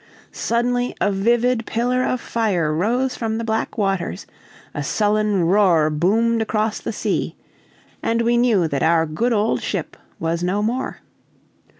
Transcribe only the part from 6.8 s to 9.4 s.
sea, and we knew that our good